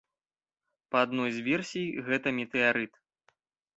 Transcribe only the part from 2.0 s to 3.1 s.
гэта метэарыт.